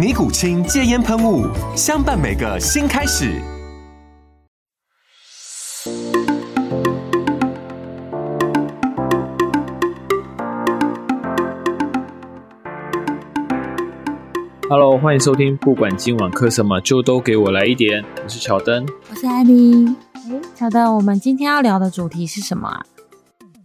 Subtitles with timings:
[0.00, 1.46] 尼古清戒烟喷雾，
[1.76, 3.38] 相伴每个新开始。
[14.70, 18.02] Hello，欢迎收听，不管今晚磕什么，就都给我来一点。
[18.24, 19.86] 我是乔登，我是艾米。
[20.14, 22.82] 哎，乔登，我们今天要聊的主题是什么啊？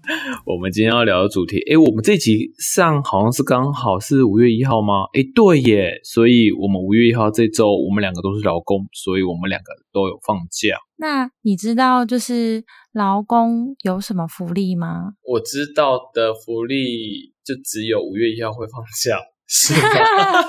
[0.45, 5.06] 我们今天要聊的主题，哎，我们这集上好像是刚好是五月一号吗？
[5.14, 10.78] 哎，对耶，所以我们五月一号这周，我们两个都是劳工，所以我们两个都有放假。
[10.97, 15.14] 那你知道就是劳工有什么福利吗？
[15.23, 19.19] 我知道的福利就只有五月一号会放假。
[19.48, 19.74] 是，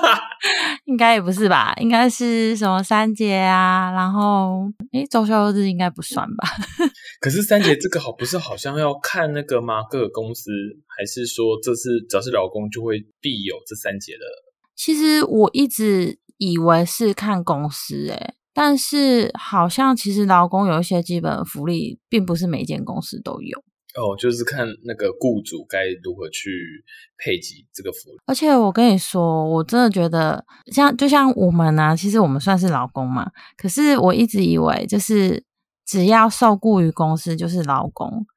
[0.85, 1.73] 应该也不是吧？
[1.79, 3.91] 应该是什么三节啊？
[3.91, 6.47] 然后，诶周休日应该不算吧？
[7.21, 9.83] 可是三节这个好，不是好像要看那个吗？
[9.89, 10.51] 各个公司
[10.87, 14.25] 还是说这是只要是劳工就会必有这三节的？
[14.75, 23.63] 其实我一直以为是看公司，诶但是好像其实劳工有一些基本福利，并不是每间公司都有。
[23.97, 26.51] 哦，就是看那个雇主该如何去
[27.17, 28.17] 配给这个福利。
[28.27, 33.31] 而且我跟你说，我真的觉得，像就像我们呢，其实我们算是劳工嘛。
[33.57, 35.43] 可是我一直以为，就是
[35.83, 38.27] 只要受雇于公司就是劳工。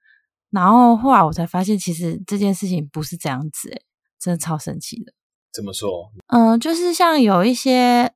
[0.50, 3.82] 然后后来我才发现，其实这件事情不是这样子，诶
[4.18, 5.12] 真的超神奇的。
[5.52, 6.10] 怎么说？
[6.28, 8.10] 嗯，就是像有一些，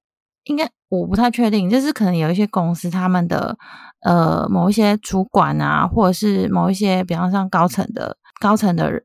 [0.45, 3.59] 应该我不太确定，就是可能有一些公司他们的。
[4.05, 9.03] 呃，某一些主管啊，或者是某一些，比方像高层的高层的，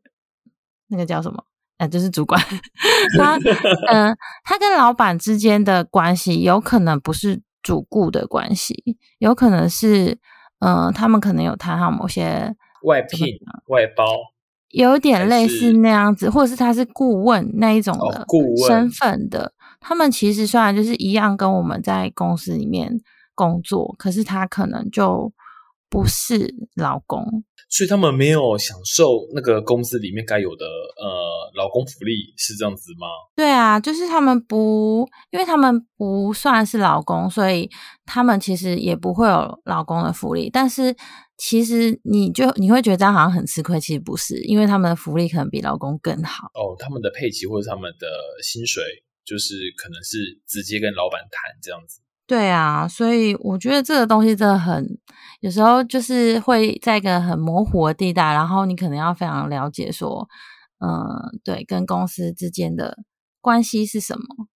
[0.90, 1.42] 那个叫什么？
[1.78, 2.38] 呃，就是主管。
[3.18, 3.38] 他，
[3.90, 10.20] 嗯，他跟老板之间的关系有可能不是主顾的关系，有可能是，
[10.60, 13.26] 嗯，他们可能有谈好某些外聘、
[13.68, 14.04] 外包，
[14.72, 19.54] 有点类似那样子，或者是他是顾问那一种的顾问身份的。
[19.80, 23.00] 他们其实虽然就是一样，跟我们在公司里面。
[23.40, 25.32] 工作，可是他可能就
[25.90, 27.24] 不是老公，
[27.70, 33.08] 所以他们没有享受那个公司里面该有的呃老公福利，是这样子吗？
[33.36, 37.70] 对啊，就是他们不，因为他们不算是老公，所以
[38.06, 40.50] 他们其实也不会有老公的福利。
[40.50, 40.94] 但是
[41.38, 46.48] 其实你就你会觉得这样好像很吃亏，其实不是，因为他们的福利可能比老公更好。
[46.54, 48.06] 哦，他们的配齐或者他们的
[48.44, 48.84] 薪水，
[49.26, 52.02] 就是可能是直接跟老板谈这样子。
[52.30, 54.86] 对啊，所以我觉得这个东西真的很，
[55.40, 60.28] 有时候就是会在一个很模糊的地带，然后你可能要非常了解说，
[60.78, 63.00] 嗯，对，跟公司之间的
[63.42, 64.48] 关系是什么。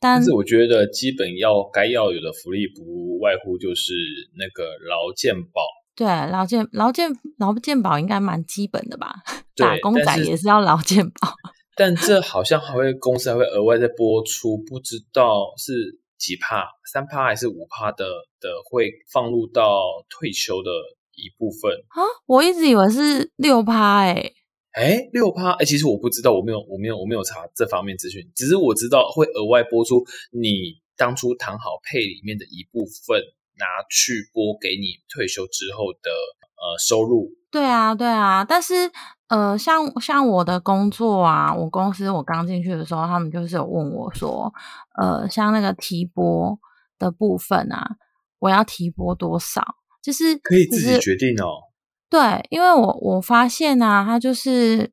[0.00, 3.92] 但是我觉得基本要该要有的福利，不外乎就是
[4.36, 5.62] 那个劳健保。
[5.94, 9.22] 对，劳健劳健劳健保应该蛮基本的吧？
[9.54, 11.32] 打工仔也是要劳健保。
[11.76, 15.99] 但这好像还会公司还会额外再播出，不知道是。
[16.20, 18.04] 几帕三帕还是五帕的
[18.38, 20.70] 的会放入到退休的
[21.16, 22.04] 一部分啊？
[22.26, 24.32] 我一直以为是六帕哎
[24.72, 33.20] 哎六帕哎，其实我不知道，我没有我没有我没有查这方面资讯，只是我知道会额外拨出你当初谈好配里面的一部分，
[33.58, 37.30] 拿去拨给你退休之后的呃收入。
[37.50, 38.92] 对啊对啊，但是。
[39.30, 44.52] 呃，像像我的工作啊，我公司我刚进去的时候，他们就是有问我说，
[45.00, 46.58] 呃，像那个提拨
[46.98, 47.96] 的部分啊，
[48.40, 49.76] 我要提拨多少？
[50.02, 51.70] 就是可以自己决定哦。
[52.08, 54.90] 对，因为我我发现啊，他就是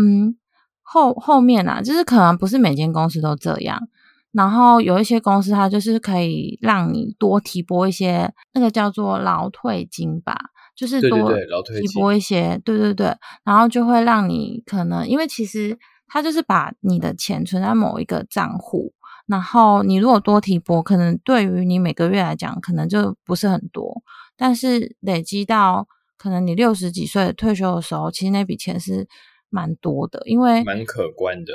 [0.00, 0.36] 嗯
[0.82, 3.88] 后后面啊，就是可能不是每间公司都这样，
[4.30, 10.36] 然后有一些公司它就是可以让你多提拨一些，那个叫做劳退金吧。
[10.80, 11.30] 就是多
[11.78, 15.78] 提拨一些，对对对，然后就会让你可能，因为其实
[16.08, 18.94] 他就是把你的钱存在某一个账户，
[19.26, 24.00] 然后你如果多提拨，可能对于你每个月来讲，可能就不是很多，
[24.38, 25.86] 但是累积到
[26.16, 29.06] 可能你六十几岁退休的时候，其实那笔钱是
[29.50, 31.52] 蛮多的，因为蛮可观的。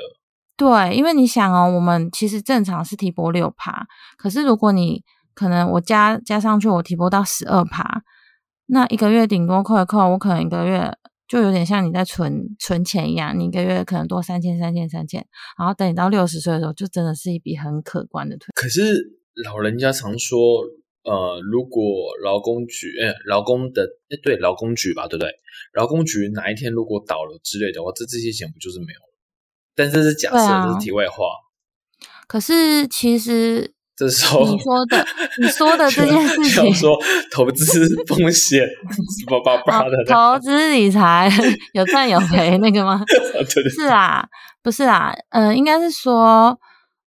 [0.56, 3.88] 对，因为你想哦，我们其实正常是提拨六趴，
[4.18, 8.04] 可是如果你可能我加加上去，我提拨到十二趴，
[8.68, 10.92] 那一个月顶多扣一扣，我可能一个月
[11.28, 15.26] 就有点像你在存存钱一样，你一个月可能多三千、三千、三千，
[15.58, 18.48] 然后等你到六十岁的时候，就真的是一笔很可观的退。
[18.56, 20.40] 可是老人家常说，
[21.04, 21.84] 呃，如果
[22.24, 25.32] 劳工局，哎，劳工的，哎，对，劳工局吧，对不对？
[25.74, 29.20] 劳工局哪一天如果倒了之类的话，这这些钱不就是没有了？
[29.76, 31.26] 但这是假设，这是题外话。
[32.28, 35.06] 可是其实这时候你说的，
[35.42, 36.98] 你说的这件事情，说
[37.32, 38.68] 投资风险
[39.26, 41.32] 叭叭叭的，投资理财
[41.74, 43.04] 有赚有赔那个吗？
[43.08, 44.28] 对对，是啊，
[44.62, 46.60] 不是啊，呃，应该是说，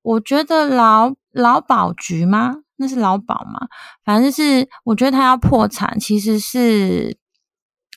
[0.02, 2.56] 我觉得劳劳保局吗？
[2.76, 3.68] 那是劳保吗？
[4.04, 7.18] 反正是我觉得他要破产，其实是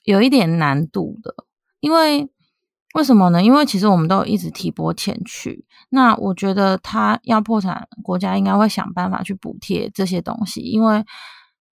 [0.03, 1.33] 有一点难度的，
[1.79, 2.29] 因为。
[2.93, 3.41] 为什么呢？
[3.41, 11.03] 因为其实我们都一直提拨钱去，那我觉得他要破产，国家应该会想办法去补贴这些东西，因为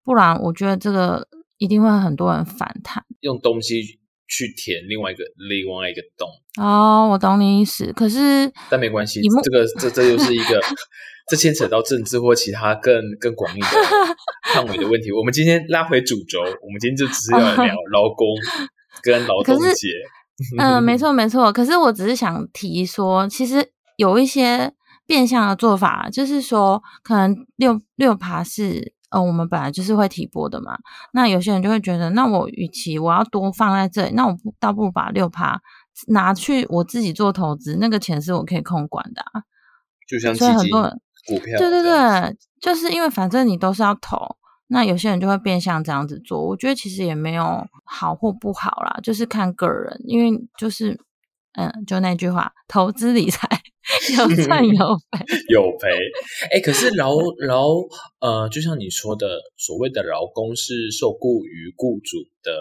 [0.05, 1.27] 不然我觉得这个
[1.57, 3.81] 一定会很多人反弹，用东西
[4.27, 6.29] 去填另外一个另外一个洞。
[6.63, 10.61] 哦，我懂你意思，可是但没关系，这个这这又是一个
[11.29, 13.67] 这牵扯到政治或其他更更广义的
[14.55, 15.11] 范围的问题。
[15.11, 18.25] 我们今天拉回主轴，我们今天就只是要聊劳工
[19.03, 19.89] 跟劳动节。
[20.57, 21.51] 嗯，没 错没错。
[21.51, 24.73] 可是我只是想提说，其实有一些
[25.05, 30.77] 变相的做法，就是说，可能六六爬是呃，我们本来就是会提拨的嘛。
[31.13, 35.59] 那有些人就会觉得，那我与其我要多放在这里，那我不倒不如把六爬
[36.07, 39.23] 拿去我自己做投资，那个钱是我可以控管的。
[40.07, 44.17] 就像所以很多人股票，对对对，就是因为反正你都是要投。
[44.71, 50.95] 那有些人就会变相这样子做，我觉得其实也没有好或不好啦，就是看个人，因为就是
[51.53, 53.49] 嗯，就那句话，投资理财
[54.15, 54.75] 有赚有
[55.09, 55.89] 赔， 有赔。
[56.51, 57.69] 哎，可是劳劳
[58.19, 62.53] 呃，就像你说的，所谓的劳工是受雇于雇主的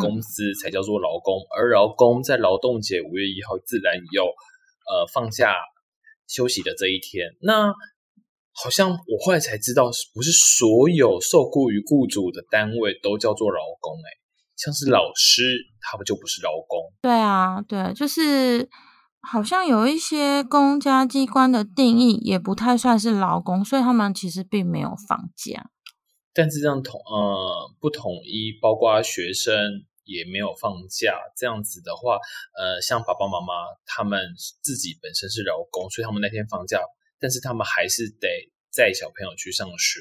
[0.00, 5.54] 公司才叫做劳工，而劳工在劳动节五月一号自然有呃放假
[6.26, 7.74] 休息的这一天，那。
[8.54, 14.08] 好像我后来才知道，不是所有受雇于雇主的单位都叫做劳工哎，
[14.56, 15.42] 像是老师，
[15.80, 16.92] 他们就不是劳工。
[17.00, 18.68] 对啊，对，就是
[19.22, 25.70] 好像有一些公家机关的定义也不太算是劳工，所以他们其实并没有放假。
[26.34, 29.54] 但是这样统呃不统一，包括学生
[30.04, 32.18] 也没有放假，这样子的话，
[32.58, 33.54] 呃，像爸爸妈妈
[33.86, 34.20] 他们
[34.60, 36.78] 自己本身是劳工，所以他们那天放假。
[37.22, 38.28] 但是他们还是得
[38.70, 40.00] 载小朋友去上学，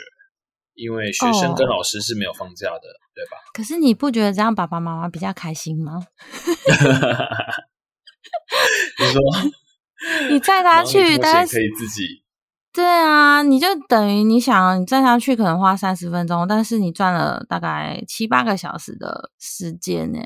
[0.74, 3.38] 因为学生跟老师是没有放假的，对吧？
[3.54, 6.02] 可是你不觉得这样爸爸妈妈比较开心吗？
[9.00, 9.22] 你说，
[10.32, 12.24] 你载他去，但是可以自己。
[12.74, 20.20] 对啊，你就等于你想你载他去，可能花三十分钟，但是你赚了大概七八个小时的时间呢。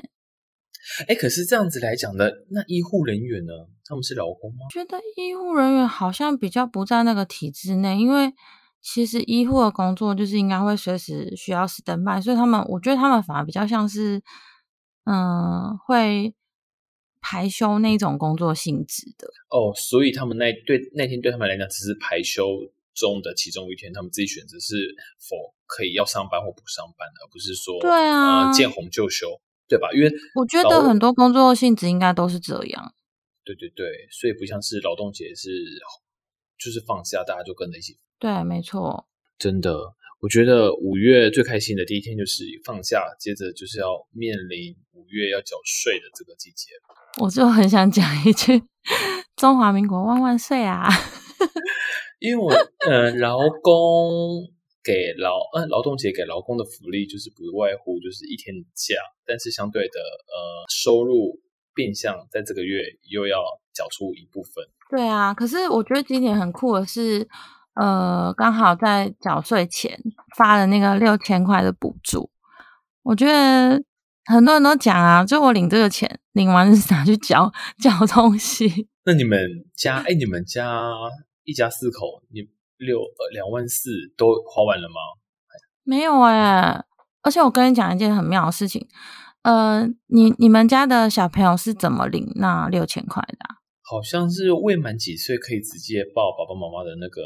[1.08, 3.52] 哎，可是这样子来讲的，那医护人员呢？
[3.84, 4.66] 他们是劳工吗？
[4.70, 8.32] 觉得医护人员好像比较不在那个体制内，因为
[8.80, 14.22] 其实医护的工作就是应该会随时需要死等待，所以他们我觉得他们反而比较像是，
[15.04, 16.34] 嗯，会
[17.20, 19.28] 排休那种工作性质的。
[19.50, 22.44] 哦，所以他们那对那天对他们来讲只是排休
[22.94, 29.40] 中的其中一天，他们自己选择是否可以要上班或不上班，而不是说对啊见红就休。
[29.68, 29.88] 对吧？
[29.92, 32.94] 因为我觉得很多工作性质应该都是这样。
[33.44, 35.50] 对对对，所以不像是劳动节是
[36.58, 37.98] 就是放假，大家就跟着一起。
[38.18, 39.06] 对，没错。
[39.38, 39.76] 真的，
[40.20, 46.70] 我觉得五月最开心的第一天就是放假，接着就是要面临五月要缴税的这个季节。
[47.20, 48.62] 我就很想讲一句
[49.36, 50.88] “中华民国万万岁”啊！
[52.18, 52.50] 因为我
[52.88, 54.55] 呃，劳工。
[54.86, 58.94] 给劳呃劳动节给劳工的福利就是不外乎就是一天假，
[59.26, 61.40] 但是相对的呃收入
[61.74, 63.42] 变相在这个月又要
[63.74, 64.64] 缴出一部分。
[64.88, 67.28] 对啊，可是我觉得今年很酷的是，
[67.74, 70.00] 呃，刚好在缴税前
[70.36, 72.30] 发了那个六千块的补助。
[73.02, 73.82] 我觉得
[74.26, 77.52] 很多人都讲啊，就我领这个钱，领完是拿去缴
[77.82, 78.88] 缴东西。
[79.04, 80.92] 那你们家哎，你们家
[81.42, 82.48] 一家四口你？
[82.78, 84.94] 六呃两万四都花完了吗？
[85.84, 86.84] 没有哎，
[87.22, 88.86] 而且我跟你讲一件很妙的事情，
[89.42, 93.38] 呃，你你们家的小朋友是怎么领那六千块的？
[93.88, 97.22] 好像是未满几岁可以直接报爸爸妈妈的那个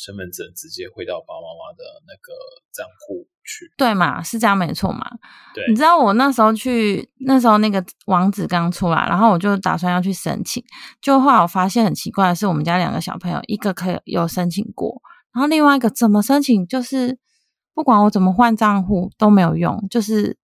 [0.00, 2.32] 身份证直接汇到爸爸妈妈的那个
[2.72, 3.70] 账户去。
[3.76, 5.04] 对嘛，是这样没错嘛。
[5.54, 10.64] 对你知道我那时候去，那时候那个网址刚出来，然后我就打算要去申请，
[11.02, 15.02] 就后来我发现很奇怪的是，我们家两个小朋友，一个可以有申请过，
[15.34, 17.18] 然后另外一个怎么申请，就是
[17.74, 20.38] 不管我怎么换账户都没有用，就是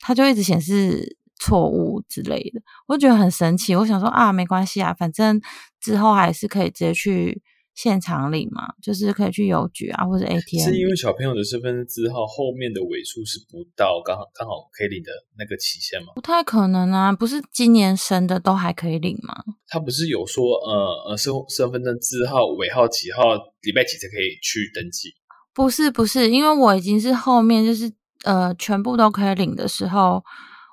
[0.00, 3.74] 它就一直显示错误之类的，我就觉得很神奇。
[3.76, 5.40] 我想说啊，没关系啊，反正
[5.80, 7.42] 之后还是可以直接去
[7.78, 16.08] 现场领嘛，就是可以去邮局啊或者 ATM 是因领为小朋友的身份证字号后面的尾数是不到刚好刚好可以领的那个期限吗？
[16.16, 19.44] 不太可能啊，不是今年生的都还可以领吗？
[19.68, 25.10] 他不是有说呃呃身身份证字号尾号几号礼拜几才可以去登记？
[25.54, 27.92] 不是不是，因为我已经是后面就是
[28.24, 30.24] 呃全部都可以领的时候，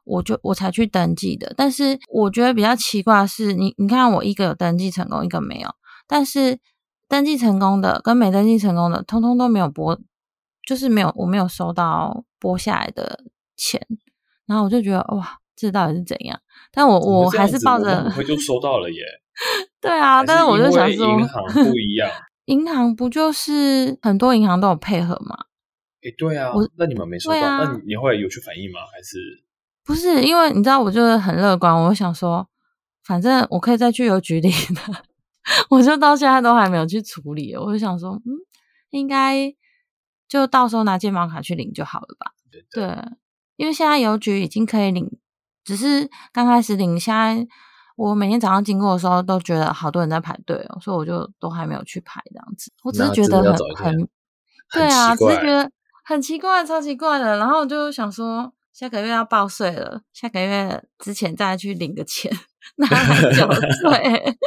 [0.06, 1.54] 我就我才去登记的。
[1.56, 5.70] 但是我觉得比较奇怪的是，你你看我一个有登记成功，一个没有，
[6.08, 6.58] 但是
[7.08, 10.00] 登记成功的跟没登记成功的，通通都没有拨，
[10.68, 13.24] 就是没有我没有收到拨下来的
[13.56, 13.86] 钱，
[14.46, 16.40] 然后我就觉得哇，这到底是怎样？
[16.72, 19.04] 但我我还是抱着们很快就收到了耶。
[19.82, 22.10] 对啊，但是我就想说，银行不一样。
[22.46, 25.36] 银行不就是很多银行都有配合吗？
[26.04, 27.38] 诶，对啊我，那你们没收到？
[27.40, 28.80] 啊那你你后来有去反映吗？
[28.94, 29.18] 还是
[29.84, 32.48] 不是，因为你知道，我就是很乐观，我想说，
[33.04, 34.82] 反正我可以再去邮局领的，
[35.70, 37.56] 我就到现在都还没有去处理。
[37.56, 38.34] 我就想说，嗯，
[38.90, 39.54] 应该
[40.28, 42.32] 就到时候拿健保卡去领就好了吧？
[42.52, 43.06] 对对，
[43.58, 45.10] 因为现在邮局已经可以领，
[45.64, 47.48] 只是刚开始领，现在
[47.96, 52.72] 我每天早上经过的时候都觉得好多人在排队哦，所以我就都还没有去排这样子。
[52.84, 53.42] 我只是觉得
[53.76, 54.10] 很很，
[54.74, 55.70] 对啊，只是觉得
[56.04, 57.38] 很奇怪，超奇怪的。
[57.38, 62.32] 然后我就想说，下个月要报税了，下个月之前再去领个钱，
[62.78, 64.38] 拿来缴税。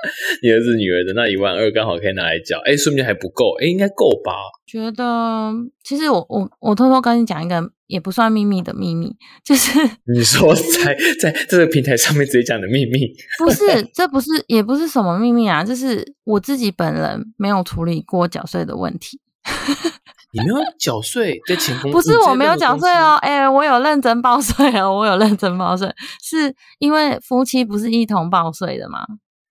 [0.42, 2.58] 你儿子女儿的那一万二刚好可以拿来缴？
[2.64, 4.32] 哎，说不定还不够，哎，应该够吧？
[4.66, 5.52] 觉得
[5.82, 19.20] 其实我我我偷偷跟你讲一个也不算秘密的秘密， 就是你说在在这个平台上面直接讲的秘密，不是这不是也不是什么秘密啊，就是我自己本人没有处理过缴税的问题。
[20.30, 23.14] 你没有缴税在前公司不是我没有缴税哦。
[23.14, 25.88] 哦，哎、我有认真报税哦，我有认真报税，
[26.22, 29.06] 是因为夫妻不是一同报税的吗？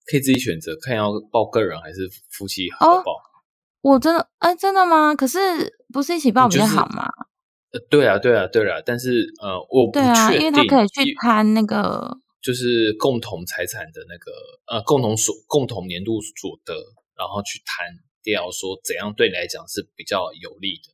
[0.09, 3.11] 可以自己选择，看要报个人还是夫妻合哦报。
[3.81, 5.13] 我真的，哎、真的吗？
[5.15, 5.37] 可是
[5.93, 7.07] 不是一起报比较就是好吗？
[7.71, 14.31] 呃，对啊，对啊，对啊，但是呃，我不对啊，确定，因为他可以去因摊那个，就是共同财产的那个
[14.67, 16.73] 呃共同所共同年度所得，
[17.17, 17.85] 然后去谈
[18.23, 20.93] 掉说怎样对你来讲是比较有利的。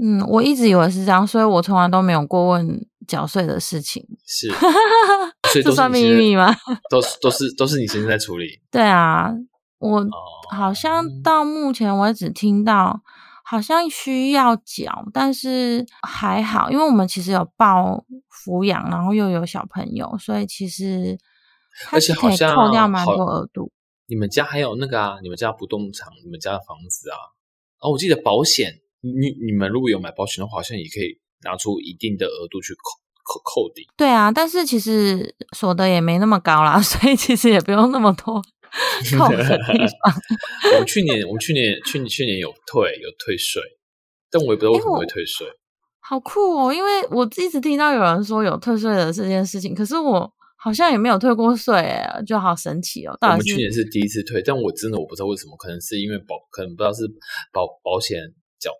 [0.00, 4.06] 嗯，我一直以为是这样，所以我从来都没有过问缴税的事情。
[4.24, 4.48] 是，
[5.52, 6.54] 所以都是这算你秘密吗？
[6.90, 9.32] 都是都是都是你先在在处理 对啊，
[9.78, 10.10] 我哦。
[10.50, 13.02] 好像到目前为止听到，
[13.44, 21.18] 好像需要缴，但是还好，因为我们其实有报抚养，然后又有小朋友，所以其实
[21.90, 23.70] 而且好像扣掉蛮好多额度。
[24.06, 27.16] 你们家还有那个啊，你们家不动产，你们家的房子啊。
[27.80, 29.10] 哦，我记得保险，你
[29.44, 32.80] 你们如果有买保险的话，好像也可以拿出一定的额度去扣
[33.28, 33.86] 扣扣底。
[33.96, 38.42] 对啊，但是其实所得也没那么高啦， 所以其实也不用那么多
[39.18, 40.78] 扣的地方。
[40.80, 43.60] 我去年，我去年去年去年有退有退税，
[44.30, 45.46] 但我也不知道为什么会退税。
[46.00, 46.72] 好酷哦！
[46.72, 53.12] 因为我一直听到有人说有退税的这件事情，可是我好像也没有退过税，哎，就好神奇哦。
[53.12, 57.04] 我到底是们去年是第一次退，但我真的我不知道为什么，可能是因为保，可能不知道是
[57.52, 58.18] 保保险
[58.58, 58.72] 缴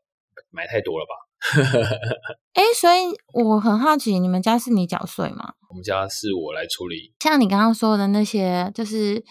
[0.50, 1.27] 买太多了吧。
[2.54, 5.54] 哎，所以我很好奇，你们家是你缴税吗？
[5.70, 9.24] 我们家是我来处理，像你刚刚说的那些，就是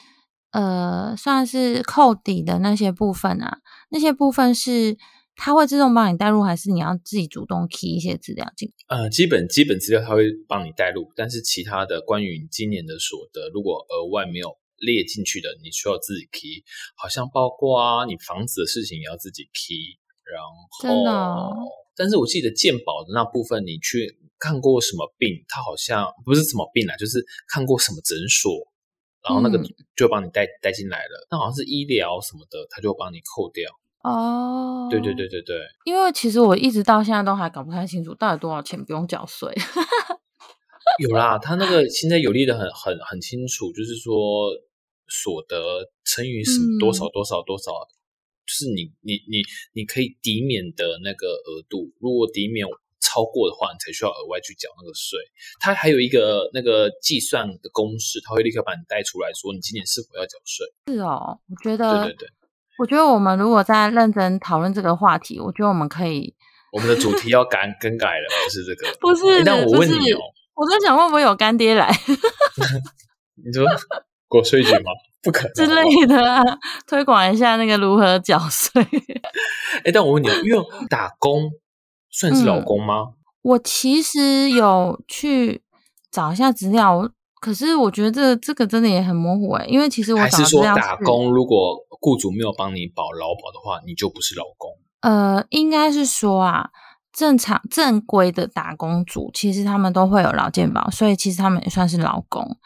[0.52, 3.60] 呃，算是扣抵的那些部分啊，
[3.90, 4.98] 那些部分是
[5.36, 8.72] 它会自动帮你带入，还是你要自己主动 key 一些资料进？
[8.88, 16.64] 呃，基本基本资料它会帮你带入，但是其他的关于你今年的所得，如果额外没有列进去的，你需要自己 key，
[16.96, 20.48] 好像包括啊，你房子的事情也要自己 key，然后
[20.82, 21.52] 真的哦
[21.98, 28.68] 但是我记得健保的那部分，你去看过什么病，它好像不是什么病啦，就是看过什么诊所，
[29.28, 31.28] 然后那个嗯就帮你带带进来了。
[31.32, 33.70] 那好像是医疗什么的，它就帮你扣掉。
[34.04, 39.54] 哦，对对，对对对，因为其实我一直到现在都还搞不太清楚，到底多少钱不用缴税。
[41.02, 44.52] 有啦，它那个现在有利的很很很清楚，就是说
[45.08, 47.72] 所得乘以什么嗯多少多少多少，
[48.48, 52.66] 就是你你你你可以抵免的那个额度，如果抵免
[53.00, 55.20] 超过的话，你才需要额外去缴那个税。
[55.60, 60.66] 它还有一个那个计算的公式，它会立刻把你带出来说你今年是否要缴税。
[60.88, 62.30] 是哦，我觉得对对对，
[62.80, 66.34] 我觉得我们如果在认真讨论这个话题，我觉得我们可以，
[66.72, 69.44] 我们的主题要改更改了，不是这个，不是？
[69.44, 70.20] 但我问你哦，
[70.56, 71.92] 我在想会不会有干爹来？
[73.36, 73.66] 你说
[74.28, 74.92] 国税局吗？
[75.24, 76.42] 不可能之类的啊，
[76.86, 78.82] 推广一下那个如何缴税。
[79.84, 81.52] 哎，但我问你，因为打工
[82.10, 83.14] 算是老公吗？
[83.42, 85.64] 我其实有去
[86.12, 87.10] 找一下资料，
[87.42, 94.72] 可是我觉得这这个真的也很模糊哎，因为其实我还是说打工，如果雇主没有帮你保劳保的话，你就不是老公。
[95.02, 96.70] 呃，应该是说啊，
[97.12, 102.58] 正常正规的打工族，其实他们都会有劳健保，所以其实他们也算是劳工。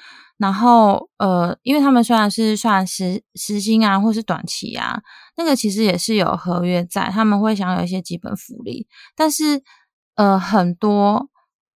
[0.41, 4.99] 然后，呃，因为他们虽然是算时时薪啊，或是短期啊，
[5.37, 8.87] 那个其实也是有合约在，他们会享有一些基本福利。
[9.15, 9.61] 但是，
[10.15, 11.29] 呃，很多，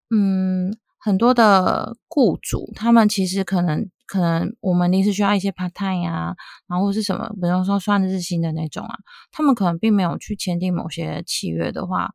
[0.08, 6.34] 嗯，很多的雇主，他们其实可能，可能我们临时需要一些 part time 呀，
[6.66, 8.96] 然后是什么，比如说算日薪的那种啊，
[9.30, 12.12] 他们可能并没有去签订某些契约的话，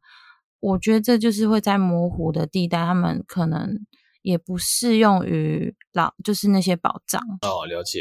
[0.59, 3.85] 我觉得这就是会在模糊的地带，他们可能。
[4.29, 7.65] 也不适用于老，就是那些保障哦。
[7.65, 7.99] 了解，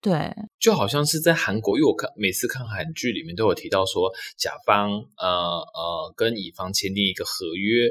[0.00, 7.90] 对，就好像是在韩国，因为我看每次看韩剧里面都有提到说，甲方呃呃跟乙方签订一个合约，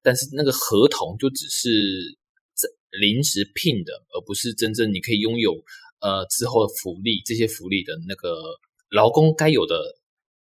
[0.00, 2.16] 但是那个合同就只是
[2.90, 5.52] 临时聘的，而不是真正你可以拥有
[6.00, 8.38] 呃之后的福利，这些福利的那个
[8.90, 9.74] 劳工该有的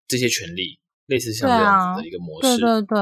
[0.07, 2.99] 这些权利，类似像这样子的一个模式，对对对。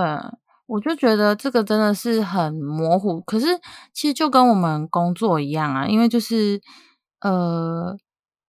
[0.66, 3.46] 我就觉得这个真的是很模糊，可是
[3.94, 6.60] 其实就跟我们工作一样啊，因为就是
[7.20, 7.96] 呃，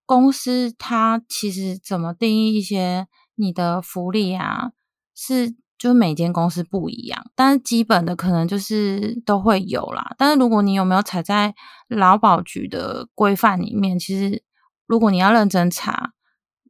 [0.05, 4.71] 公司它其实怎么定义一些你的福利啊，
[5.15, 10.15] 是就每间公司不一样，但是基本的可能就是都会有啦。
[10.17, 11.53] 但是如果你有没有踩在
[11.87, 14.41] 劳保局的规范里面，其实
[14.87, 16.13] 如果你要认真查。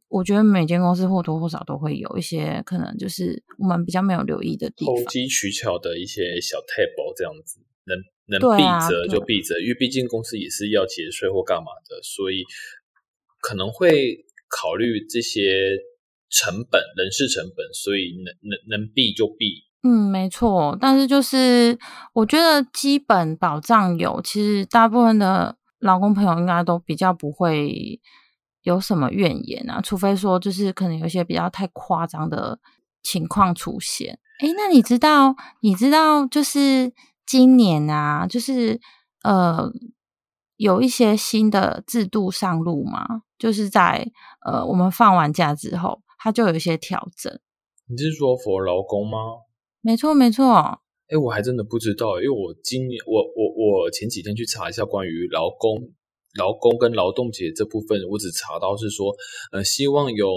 [0.08, 12.42] 我觉得每间公司或多或少都会有一些可能，就是我们比较没有留意的地方，投机取巧的一些小 table 这样子，能能避责就避责，因为毕竟公司也是要节税或干嘛的，所以
[13.42, 15.76] 可能会考虑这些
[16.30, 19.64] 成本、人事成本，所以能能能避就避。
[19.82, 20.76] 嗯，没错。
[20.80, 21.78] 但是就是
[22.14, 28.00] 我觉得基本保障有，其实大部分的劳工朋友应该都比较不会。
[28.62, 29.80] 有什么怨言啊？
[29.80, 32.58] 除非说，就是可能有一些比较太夸张的
[33.02, 34.18] 情况出现。
[34.40, 36.92] 哎，那你知道，你知道，就是
[37.26, 38.80] 今年啊，就是
[39.22, 39.70] 呃，
[40.56, 43.22] 有一些新的制度上路吗？
[43.38, 44.10] 就是在
[44.44, 47.32] 呃，我们放完假之后，它就有一些调整。
[47.88, 49.18] 你是说 for 劳工吗？
[49.80, 50.80] 没错，没错。
[51.08, 55.94] 哎，我还真的不知道，因为我今年我我我前几天去查一下关于劳工。
[56.38, 59.12] 劳工跟劳动节这部分，我只查到是说，
[59.50, 60.30] 呃，希望有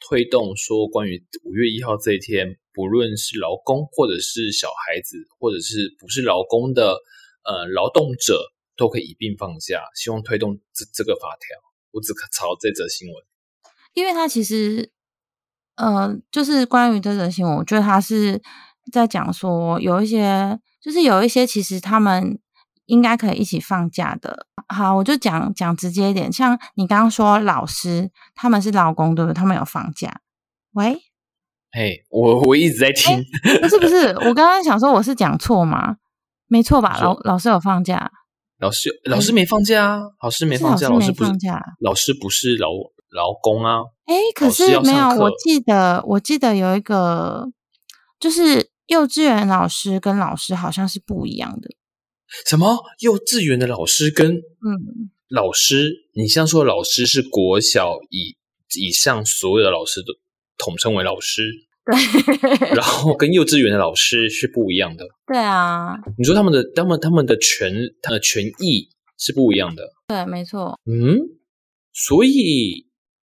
[0.00, 6.96] 推动说，关于五月一号这一天，不论是劳工或者是小孩子，或者是不是劳工的
[7.44, 9.82] 呃劳动者，都可以一并放假。
[9.94, 11.56] 希望推动这这个法条，
[11.92, 13.16] 我只查这则新闻，
[13.92, 14.90] 因为他其实，
[15.76, 18.40] 呃，就是关于这则新闻，我觉得他是
[18.90, 22.40] 在讲说，有一些，就是有一些，其实他们。
[22.86, 24.46] 应该可以一起放假的。
[24.68, 29.34] 好，我就讲讲直接一点，像你刚刚说老师他们是劳工，对不对？
[29.34, 30.20] 他们有放假。
[30.72, 30.96] 喂，
[31.72, 33.22] 嘿，我我一直在听，
[33.60, 35.96] 不是不是，我刚刚想说我是讲错吗？
[36.46, 36.98] 没错吧？
[37.00, 38.10] 老老师有放假，
[38.58, 42.68] 老师老师没放假啊，老师没放假，老师不放假，老师不是劳
[43.10, 43.80] 劳工啊。
[44.06, 47.48] 哎，可是没有，我记得我记得有一个，
[48.18, 51.68] 就是幼稚园老师跟老师好像是不一样的。
[52.46, 55.92] 什么幼稚园的老师跟嗯老师？
[56.14, 58.36] 你像说老师是国小以
[58.78, 60.12] 以上所有的老师都
[60.58, 61.50] 统称为老师，
[61.84, 62.74] 对。
[62.74, 65.96] 然后跟幼稚园的老师是不一样的， 对啊。
[66.18, 70.78] 你说他们的他们他们的权他的权益是不一样的，对，没错。
[70.84, 71.18] 嗯，
[71.92, 72.86] 所以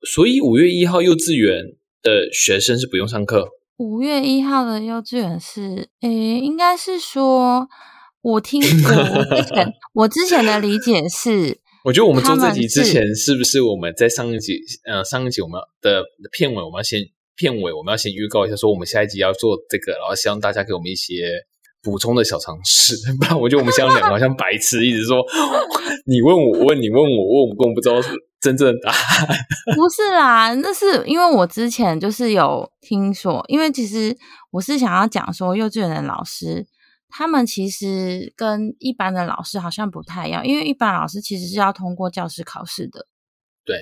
[0.01, 3.49] 所以五月一号幼稚园的学生是不用上课。
[3.77, 7.67] 五月一号的幼稚园是，诶，应该是说。
[8.25, 17.03] 我听 我之前我之前的理解是， 我觉得我们做这集之前，是不是我们在上一集呃上一集我们的片尾，我们要先
[17.35, 21.29] 片尾我们要先预告一下，说我们下一集要做这个，然后希望大家给我们一些
[21.83, 25.23] 补充的小常识， 不然我觉得我们像两个好像白痴，一直说
[26.07, 28.01] 你问我问你问我问，我根本不知道
[28.41, 29.37] 真正的答案。
[29.75, 34.17] 不是啦，那是因为我之前就是有听说，因为其实
[34.49, 36.65] 我是想要讲说幼稚园的老师。
[37.17, 43.07] 他们其实跟一般的老师好像不太一样，因为一般老师其实是要通过教师考试的。
[43.63, 43.77] 对。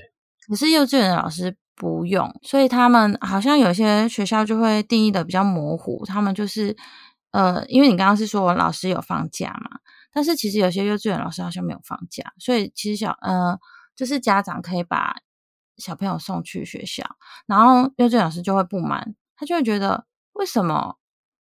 [0.47, 6.77] 可是幼稚园的老师不用，所以他们好像有些学校就会定义的比较模糊，他们就是
[7.31, 9.79] 呃，因为你刚刚是说老师有放假嘛，
[10.11, 13.57] 但是其实有些幼稚园老师好像没有放假，所以其实小呃，
[13.95, 15.15] 就是家长可以把
[15.77, 17.03] 小朋友送去学校，
[17.47, 20.97] 然后幼稚园老师就会不满，他就会觉得为什么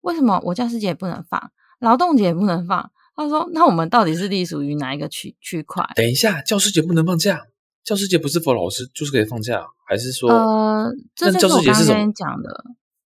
[0.01, 2.89] 为什么我教师节不能放，劳动节也不能放？
[3.15, 5.85] 他说那我们到底是隶属于哪一个区区块？
[5.95, 7.41] 等一下，教师节不能放假？
[7.83, 12.63] 教师节不是否老师就是可以放假，还是说呃，这就是我刚刚跟你讲的。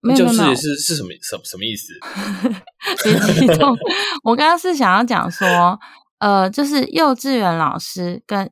[0.00, 1.92] 没有教师没有节是是什么什么什么意思？
[3.02, 3.76] 别激动，
[4.22, 5.76] 我刚刚是想要讲说，
[6.18, 8.48] 呃，就是幼稚园老师跟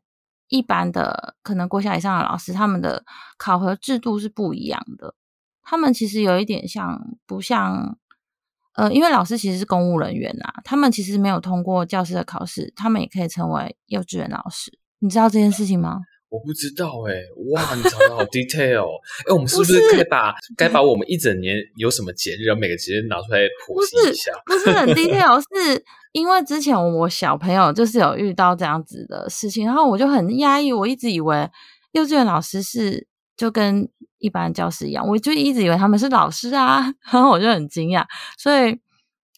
[0.48, 3.04] 一般的可能国小以上的老师，他们的
[3.38, 5.14] 考核制度是不一样的。
[5.62, 7.96] 他们其实有一点像，不像，
[8.76, 14.70] 呃，因为老师其实是公务人员啊，他们其实没有通过教师的考试，他们也可以成为幼稚园老师。
[14.98, 16.00] 你知道这件事情吗？
[16.28, 17.14] 我不知道哎、
[17.52, 18.90] 哇，你找的好 detail 哦。
[19.28, 24.32] 哎、我们是不是该把该把我们一整年有什么节日，每个节日拿出来剖析一下？
[24.44, 31.48] 不是很 detail，是因为之前我小朋友就是有遇到这样子的事情，然后我就很压抑，我一直以为
[31.92, 38.04] 幼稚园老师是就跟一般教师一样，我就一直以为他们是老师啊， 然后我就很惊讶，
[38.38, 38.80] 所以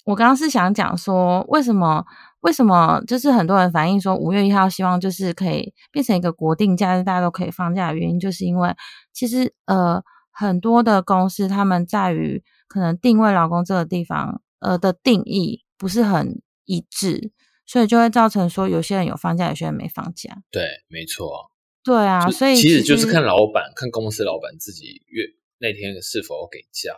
[0.05, 2.05] 我刚刚是想讲说，为什么
[2.41, 8.75] 为什么就是很多人反映说五月一号希望就是可以变成一个国定假日，大家都可以放假的原因，就是因为
[9.13, 17.33] 其实呃很多的公司他们在于可能定位劳工这个地方呃的定义不是很一致，
[17.67, 20.39] 所以就会造成说有些人有放假，有些人没放假。
[20.53, 21.51] 对，没错。
[21.89, 25.25] 对啊，所以其实就是看老板、看公司老板自己月
[25.59, 26.93] 那天是否给假。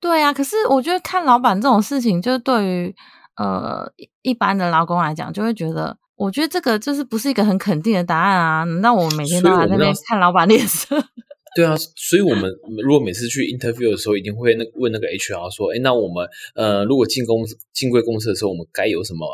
[0.00, 2.94] 对啊，可是我觉得看老板这种事情，就是对于
[3.36, 8.64] 呃一一般的劳工来讲，就会觉得，我觉得这个就是不是一个很肯定的答案啊。
[8.64, 10.96] 难道我们每天都还在那边看老板脸色？
[11.54, 12.50] 对啊，所以我们
[12.82, 19.28] 如果每次去 interview 的时候，一定会那问那个 HR 说，哎，那我们呃，如果进公司进贵公司的时候，我们该有什么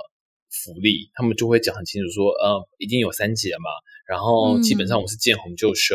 [0.50, 1.10] 福利？
[1.14, 3.70] 他们就会讲很清楚说，呃，一定有三节嘛，
[4.10, 5.94] 然后基本上我们是见红就休，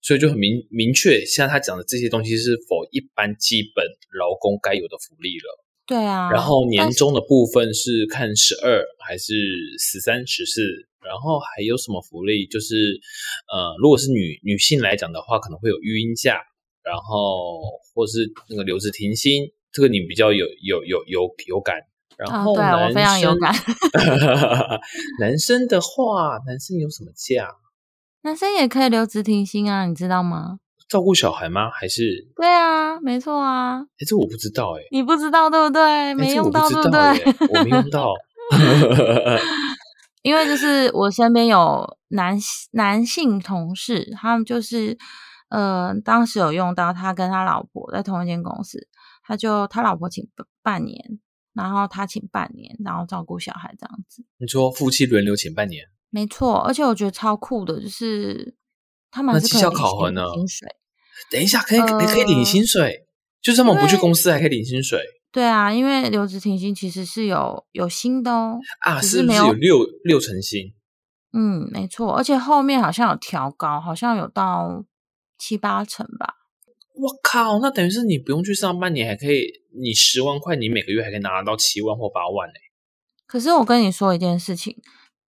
[0.00, 3.84] 所以就很明明确，现在他讲的这些东西是否一般基本
[4.16, 5.58] 劳工该有的福利了。
[5.84, 9.34] 对啊，然后年终的部分是看十二还是
[9.80, 10.62] 十三、十四，
[11.04, 12.46] 然后还有什么福利？
[12.46, 13.00] 就是
[13.52, 16.38] 呃，如果是女女性来讲的话，可能会有育婴假，
[16.84, 17.60] 然后
[17.92, 21.89] 或是那个留职停薪，这个你比较有有有有有感。
[22.28, 23.54] 然后啊对我非常有生感
[25.20, 27.48] 男生的话，男生有什么假？
[28.22, 30.58] 男生也可以留职停薪啊，你知道吗？
[30.88, 31.70] 照顾小孩吗？
[31.70, 32.02] 还是？
[32.36, 36.12] 对啊，没错啊，哎，这我不知道哎，你不知道对不对？
[36.14, 37.16] 没用到对不对？
[37.18, 38.12] 耶我没用到。
[40.22, 42.36] 因为就是我身边有男
[42.72, 44.98] 男性同事，他们就是
[45.48, 48.86] 呃，当时有用到他跟他老婆在同一间公司，
[49.24, 50.98] 他就他老婆请半半年，
[51.54, 54.24] 然后他请半年，然后照顾小孩这样子。
[54.38, 55.86] 你说夫妻轮流请半年？
[56.10, 58.56] 没错，而且我觉得超酷的，就是
[59.10, 60.68] 他们那绩效考核呢薪水。
[61.30, 63.06] 等一下，可以、可以领呃薪水，
[63.40, 68.58] 就是他们不去公司还可以领薪水对啊，因为留职停薪其实是有有薪的哦。
[68.80, 69.00] 啊？
[69.00, 70.74] 是不是有六六成薪？
[71.32, 74.84] 嗯，没错，而且后面好像有调高，好像有到
[75.38, 76.34] 七八成吧。
[77.00, 79.46] 我靠，那等于是你不用去上班，你还可以，
[79.80, 82.54] 你十万块，你每个月还可以拿到七万或八万呢、
[83.26, 84.76] 可是我跟你说一件事情，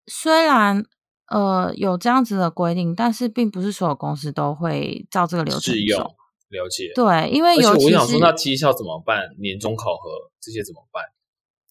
[0.07, 0.83] 虽然
[1.27, 6.15] 呃有这样子的规定，但是并不是所有公司都会照这个流程适用走。
[6.49, 6.91] 了解。
[6.93, 9.29] 对，因为而且尤其我想说，那绩效怎么办？
[9.39, 10.09] 年终考核
[10.41, 11.03] 这些怎么办？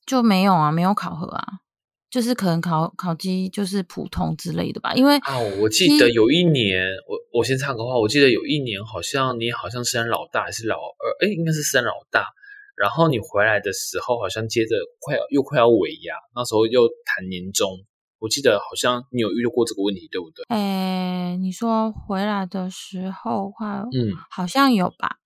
[0.06, 1.44] 就没有啊，没有考核啊，
[2.10, 4.92] 就是可能烤烤鸡就是普通之类的吧。
[4.94, 12.26] 因为啊，我记得有一年，我我先插个话，我记得有一年好像你好像生老大还是老二，哎，应该是生老大。
[12.76, 17.68] 然后你回来的时候，好像接着快要又快要尾牙，那时候又谈年终。
[18.18, 20.44] 我记得好像你有遇到过这个问题，对不对？
[20.48, 25.16] 诶，你说回来的时候话，嗯，好像有吧。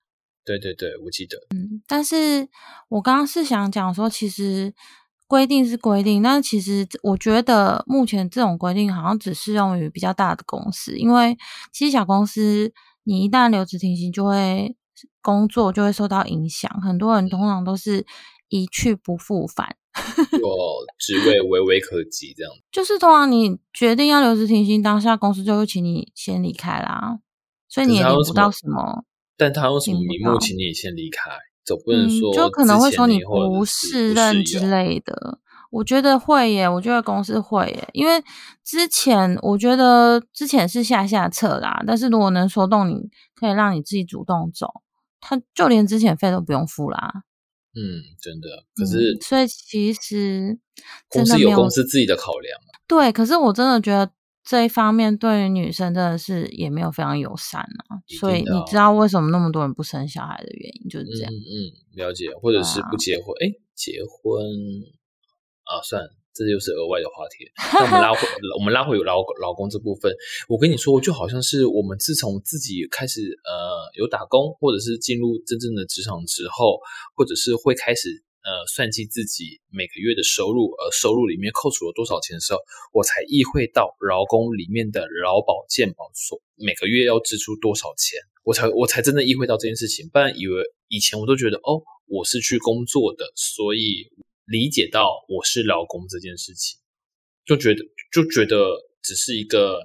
[0.45, 1.37] 对对对，我记得。
[1.55, 2.47] 嗯但是
[2.89, 4.73] 我刚刚是想讲说，其实
[5.27, 11.37] 规定是规定，但是其实我觉得目前这种规定好像只适用于比较大的公司，因为
[11.73, 12.71] 其实小公司
[13.03, 14.75] 你一旦留职停薪，就会
[15.21, 18.05] 工作就会受到影响，很多人通常都是
[18.49, 19.75] 一去不复返。
[20.33, 20.49] 有
[20.99, 22.51] 职位微微可及这样。
[22.69, 27.19] 就是通常你决定要留职停薪，当下公司就会请你先离开啦，
[27.69, 29.05] 所以你也领不到什么。
[29.37, 31.31] 但他用什么名目请你先离开？
[31.65, 35.39] 总不能嗯，说就可能会说你不是适任之用类的。
[35.71, 38.23] 我觉得会耶，我觉得公司会耶，因为
[38.63, 44.67] 之前我觉得之前是下下策啦，但是如果能说动你，可以让你自己主动走，
[45.19, 47.23] 他就连之前费都不用付啦。
[47.73, 48.47] 嗯，真的。
[48.73, 50.57] 可是，嗯所以其实
[51.09, 52.57] 公司有公司自己的考量。
[52.87, 54.09] 对，可是我真的觉得
[54.45, 57.97] 这一方面对于女生真的是也没有非常友善啊。
[58.19, 61.33] 所以你知道为什么那么多人不生小孩的原因就是这样。
[61.33, 61.53] 嗯嗯，
[61.95, 64.45] 了解，或者是不结婚，哎、结婚
[65.63, 67.49] 啊，算了，这就是额外的话题。
[67.73, 68.27] 那我们拉回，
[68.59, 70.13] 我们拉回老老公这部分，
[70.47, 76.79] 我跟你说，就好像是我们自从自己开始呃有打工，或者是进入真正的职场之后，
[77.15, 82.59] 或者是会开始呃算计自己每个月的收入，而收入里面扣除了多少钱的时候，
[82.93, 94.07] 我才意会到劳工里面的劳保健保所每个月要支出多少钱，我才我才真的意会到这件事情，不然以为以前我都觉得哦，我是去工作的，所以
[94.45, 96.79] 理解到我是劳工这件事情，
[97.45, 98.69] 就觉得就觉得
[99.01, 99.79] 只是一个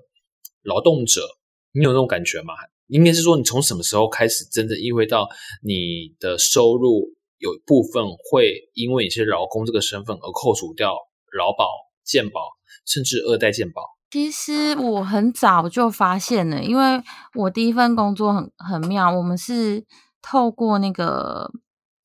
[0.62, 1.26] 劳动者，
[1.72, 2.52] 你有那种感觉吗？
[2.88, 5.28] 应该是说你从什么时候开始真正意会到
[5.62, 10.94] 你的收入有部分会因为你是劳工这个身份而扣除掉
[11.36, 11.66] 劳保、
[12.04, 12.40] 健保，
[12.86, 13.82] 甚至二代健保。
[14.10, 17.00] 其实我很早就发现了，因为
[17.34, 19.84] 我第一份工作很很妙，我们是
[20.20, 21.50] 透过那个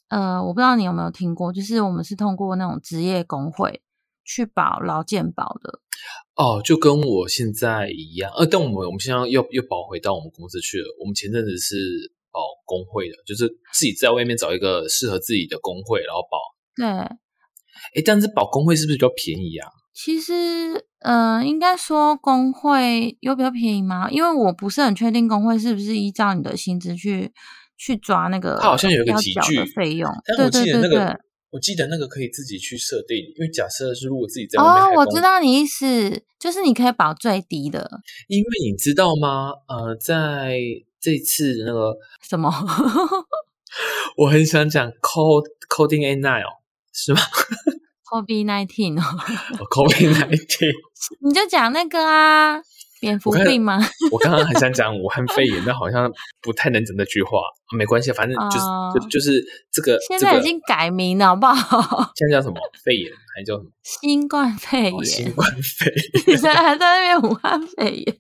[0.10, 3.82] 呃，我不知道你有没有听过，就是我们是通过那种职业工会
[4.24, 5.80] 去保劳健保的。
[6.36, 10.86] 哦，就跟我现在一样，呃，但我们我们现在又又保回到我们公司去了。
[11.00, 11.76] 我们前阵子是
[12.36, 16.38] 保工会的，就是自己在外面找一个适合自己的工会，然后保。
[16.76, 16.86] 对，
[17.96, 19.70] 诶，但是保工会是不是比较便宜啊？
[19.94, 20.34] 其实，
[21.00, 24.12] 呃，应该说工会有比较便宜吗？
[24.12, 27.32] 因为我不是很确定工会是不是依照你的薪资去
[27.78, 30.12] 去抓那个，它好像有一个集聚的费用。
[30.28, 31.16] 但我记得那个，对。
[31.52, 37.90] 我记得那个可以自己去设定，因为假设是如果自己在外面哦，我知道你意思，就是你可以保最低的
[38.28, 39.52] 因为你知道吗？
[39.70, 40.60] 呃，在
[41.06, 41.96] 这次那个，
[42.28, 42.50] 什么？
[44.18, 46.50] 我很想讲 code coding A nine 哦，
[46.92, 47.20] 是吗
[48.06, 49.04] COVID nineteen 哦，
[49.60, 50.74] 哦？Covid nineteen，
[51.22, 52.60] 你就讲那个啊，
[53.06, 53.80] 蝙蝠病吗？
[54.12, 57.38] 我刚刚很想讲武汉肺炎，但好像 不太能讲那句话。
[57.76, 62.12] 没关系，反正就是、哦就就是这个现在已这个经改名了，好不好？
[62.16, 63.70] 现在叫什么肺炎，还叫什么？
[63.84, 65.92] 新冠肺哦新炎，冠肺
[66.26, 68.18] 你炎，现在还在那边武汉肺炎，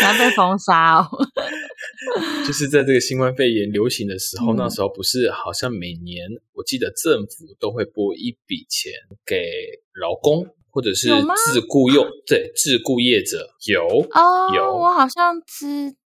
[0.00, 1.08] 然后被封杀哦。
[2.46, 8.92] 就是在这个新冠肺炎流行的时候，嗯那时候不是好像每年我记得政府都会拨一笔钱
[9.26, 9.36] 给
[10.00, 15.96] 劳工或者是自雇用对自雇业者有哦，有我好像知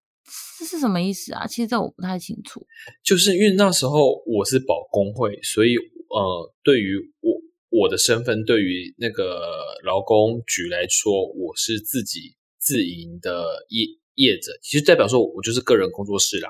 [0.60, 1.44] 这是什么意思啊？
[1.44, 2.64] 其实这我不太清楚。
[3.02, 7.32] 就是因为那时候我是保工会，所以呃，对于我
[7.80, 9.42] 我的身份，对于那个
[9.84, 16.48] 劳工局来说，我是自己自营的业业者，其实代表说我就是个人工作室啦。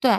[0.00, 0.10] 对，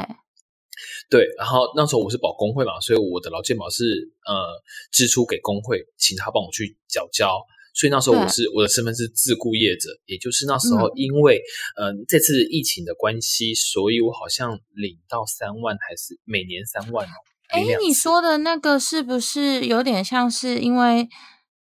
[1.10, 7.40] 对，然后那时候我是保工会嘛，所以我的劳健保是呃支出给工会，请他帮我去缴交。
[7.74, 11.42] 所以那时候我是我的身份是自雇业者，也就是那时候嗯因为
[11.76, 17.12] 嗯、呃这次疫情的关系，所以我好像领到三万还是每年三万哦。
[17.50, 21.08] 哎你说的那个是不是有点像是因为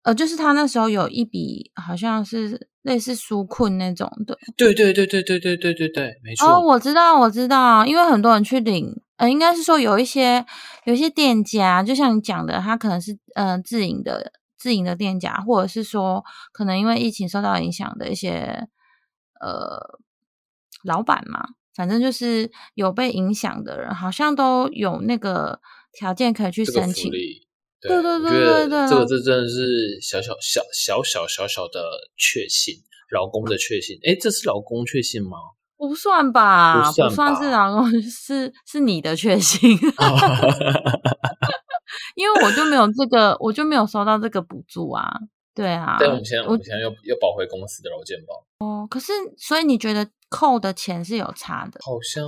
[0.02, 4.36] 呃，就是他那时候有一笔好像是类似纾困那种的。
[4.56, 6.46] 对对对对对对对对对，没错。
[6.46, 10.44] 哦，我知道，我知道，因为很多人去领，呃，应该是说有一些
[10.84, 18.66] 有一些店家，就像你讲的，他可能是呃自营的自营的店家，或者是说可能因为疫情受到影响的一些
[19.40, 20.00] 呃
[20.82, 25.60] 老板嘛，反正就是有被影响的人，好像都有那个
[25.92, 27.08] 条件可以去申请。
[27.80, 31.80] 对对对对对这个这真的是小小小小小小小的
[32.16, 32.74] 确信，
[33.12, 34.00] 劳工的确信。
[34.02, 35.38] 哎，这是劳工确信吗？
[35.88, 39.70] 不算吧，不算吧 是老公，是是你的确信，
[42.14, 45.10] 因为我就没有这个，我就没有收到这个补助啊。
[45.54, 52.24] 对啊，但我们现在我我们现在又又保回公司的劳健保，哦，可是所以你觉得扣的钱是有差的好像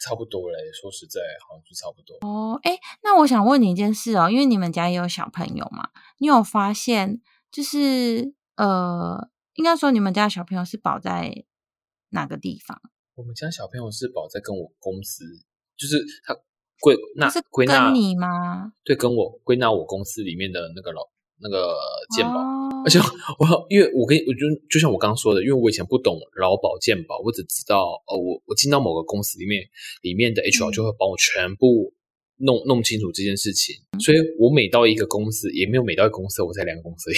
[0.00, 0.56] 差不多嘞。
[0.72, 2.16] 说实在，好像是差不多。
[2.26, 2.58] 哦？
[2.62, 7.20] 哎，那我想问你一件事哦，因为你们家也有小朋友嘛，你有发现
[7.52, 11.44] 就是呃，应该说你们家小朋友是保在
[12.16, 12.80] 哪个地方？
[13.14, 15.24] 我们家小朋友是保在跟我公司，
[15.76, 16.34] 就是他
[16.80, 18.72] 归那是归纳跟你吗？
[18.84, 21.02] 对，跟我归纳我公司里面的那个老
[21.38, 21.76] 那个
[22.16, 22.40] 健保。
[22.40, 29.64] 哦而且我因为我跟我就就像我刚刚说的，因为我以前不懂劳保健保，我只知道哦，我我进到某个公司里面，
[30.02, 31.92] 里面的 HR 嗯就会帮我全部
[32.36, 33.74] 弄弄清楚这件事情。
[33.98, 37.16] 所以我每到一个公司，也没有每到一个公司，我在两个公司而已。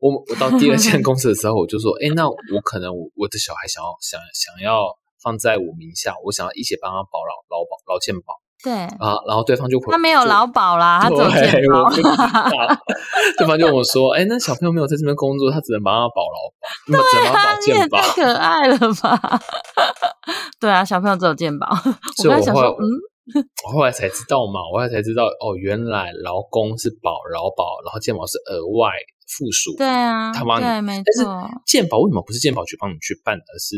[0.00, 4.84] 我我到第二间 公司的时候，我就说，哎，那我可能我我的小孩想要想想要
[5.22, 8.34] 放在我名下，我想要一起帮他保劳劳保劳健保。
[8.64, 18.00] 对啊，然后对方就回他没有就劳保啦，他只有健对，方就跟我说：“哎，那小朋友没有在这边工作，他只能帮他保劳保，那么只能帮他保健保。
[18.00, 19.40] 太可爱了吧？
[20.58, 21.68] 对啊，小朋友只有健保。”
[22.16, 22.82] 所以我后来刚才想说，嗯，
[23.66, 28.92] 我后来才知道嘛，我后来才知道哦，原来劳工是保劳保，然后健保是额外
[29.26, 29.76] 附属。
[29.76, 31.50] 对啊，他帮你，对，没但是错。
[31.66, 33.76] 健保为什么不是健保局帮你去办，而是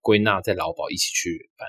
[0.00, 1.68] 归纳在劳保一起去办？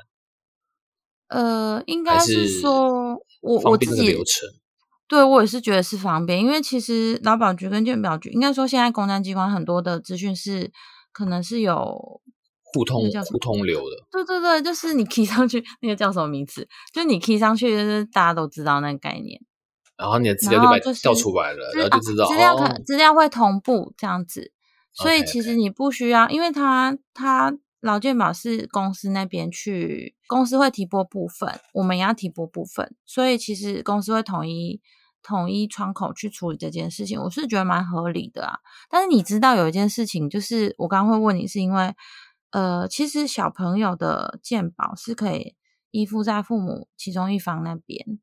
[1.30, 4.50] 呃，应还该是是说我我自己那个流程？
[5.10, 10.70] 对我也是觉得是方便，因为其实劳保局跟健保局，应该说现在公安机关很多的资讯是
[11.14, 12.22] 可能是有，
[12.78, 13.96] 互通互通流的。
[14.12, 19.42] 对对对，就是你 key 上去那个叫什么名字，就你 key 上去，就是大家都知道那个概念，
[19.98, 24.52] 然后你的资料就把然后就是调出来了，资然后就知道啊、资料哦可资料会同步这样子，
[24.94, 34.82] 所以其实你不需要，因为它它劳健保是公司那边去，公司会提拨部分，我们也要提拨部分，所以其实公司会统一
[35.24, 38.60] 统一窗口去处理这件事情，我是觉得蛮合理的啊。
[38.90, 41.94] 但是你知道有一件事情，就是我刚刚会问你，是因为
[42.52, 45.56] 呃，其实小朋友的健保是可以
[45.92, 48.20] 依附在父母其中一方那边，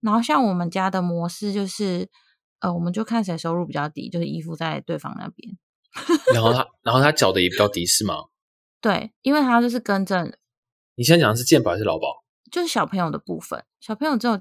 [0.00, 2.08] 然后像我们家的模式就是，
[2.60, 5.58] 呃，我们就看谁收入比较低，就是依附在对方那边。
[6.32, 8.14] 然后他 然后他缴的也比较低是吗？
[8.80, 10.38] 对，因为他就是跟着
[10.96, 12.24] 你现在讲的是健保还是劳保？
[12.50, 14.40] 就是小朋友的部分，小朋友只有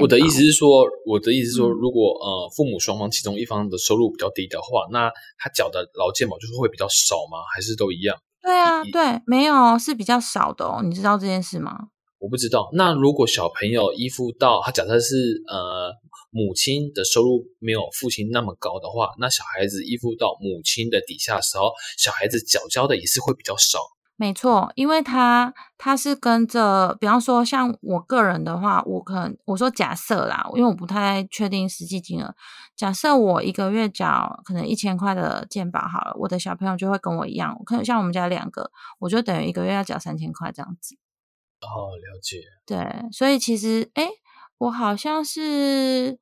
[0.00, 7.38] 我的意思是说，我的意思是说，嗯如果呃父母双方其中一方的收入比较低的话，那他缴的劳健保就是会比较少吗？
[7.54, 8.18] 还是都一样？
[8.42, 11.88] 对啊，一对，没有哦是比较少的哦，你知道这件事吗？
[12.18, 12.68] 我不知道。
[12.72, 15.92] 那如果小朋友依附到他假设是呃
[16.30, 23.80] 母亲的收入没有父亲那么高的话，那小孩子依附到母亲的底下的时候，小孩子缴交的也是会比较少。
[24.18, 32.34] 没错，因为他他是跟着，比方说像我个人的话，我可能我说假设啦，因为我不太确定实际金额。
[32.74, 40.96] 假设我一个月缴可能一千块的健保好了，我的小朋友就会跟我一样，可能像我们家两个，我就等于一个月要缴三千块这样子。
[41.60, 42.40] 哦，了解。
[42.64, 44.08] 对，所以其实哎，
[44.56, 46.18] 我好像是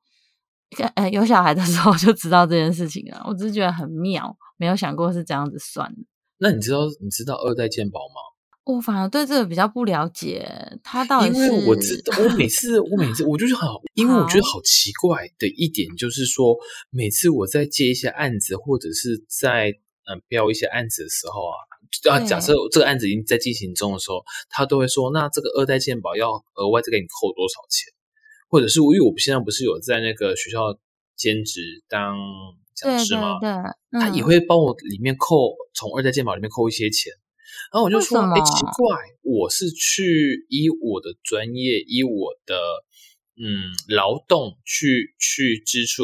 [0.95, 6.01] 呃有小孩的时候就知道这件事情了，我只是觉得很妙，没有想过是这样子算的。
[6.37, 8.21] 那你知道你知道二代健保吗？
[8.65, 10.43] 我反而对这个比较不了解，
[10.83, 16.57] 他到底因为我知道，我每次我每次我就是好， 因为我觉得好奇怪的一点就是说，
[16.89, 19.69] 每次我在接一些案子，或者是在
[20.09, 27.93] 嗯标一些案子的时候啊，啊，假设这个案子已经在进行中的时候，他都会说，那这个二代健保要额外再给你扣多少钱，
[28.49, 30.75] 或者是因为我现在不是有在那个学校
[31.15, 32.17] 兼职当
[32.75, 33.39] 讲对师吗？
[33.39, 33.53] 对对，
[33.91, 37.11] 嗯他也会帮我里面扣从二代健保里面扣一些钱，
[37.71, 42.55] 然后我就说，哎，奇怪，我是去依我的专业，依我的
[43.37, 46.03] 嗯劳动去去支出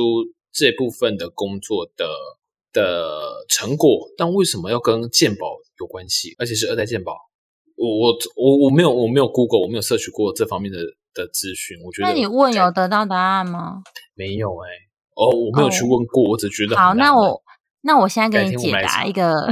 [0.52, 2.08] 这部分的工作的
[2.72, 7.18] 的成果，但为什么要跟健保有关系，而且是二代健保？
[7.78, 10.78] 我我我我没有我没有 Google，我没有摄取过这方面的
[11.14, 13.82] 的资讯，我觉得那你问有得到答案吗？
[14.14, 14.68] 没有哎、
[15.22, 17.42] 哦，我没有去哦问过，我只觉得好，那我
[17.82, 19.48] 那我现在给你解答一个，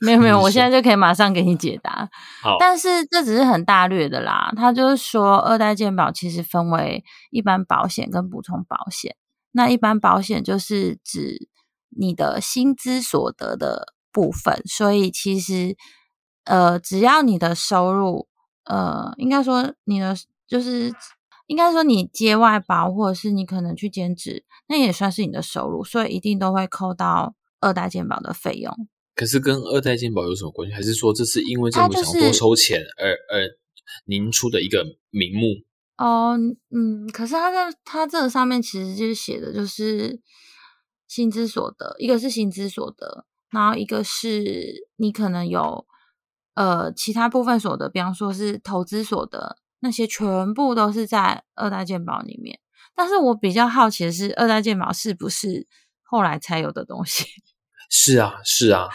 [0.00, 2.08] 没 有没有，我现在就可以马上给你解答。
[2.40, 9.16] 好但是这只是很大略的啦，他就是说二代健保其实分为一般保险跟补充保险。
[9.50, 11.48] 那一般保险就是指
[11.88, 15.76] 你的薪资所得的部分，所以其实
[16.44, 18.28] 呃，只要你的收入
[18.64, 20.14] 呃，应该说你的
[20.46, 20.92] 就是
[21.48, 28.72] 应该说你接外包或者是你可能去兼职，那也算是你的收入，所以一定都会扣到二代健保的费用。
[29.16, 30.74] 可是跟二代健保有什么关系？
[30.74, 33.48] 还是说这是因为政府想它就是多收钱而而
[34.04, 35.46] 您出的一个名目？
[35.96, 36.38] 哦，
[36.70, 40.20] 嗯，可是它在它这个上面其实就是写的就是
[41.08, 45.84] 薪资所得，一个是薪资所得，然后一个是你可能有
[46.54, 52.58] 呃其他部分所得，比方说是投资所得，那些全部都是在二代鉴宝里面。
[52.94, 55.66] 但是我比较好奇的是，二代鉴宝是不是
[56.02, 57.24] 后来才有的东西？
[57.90, 58.88] 是啊，是啊，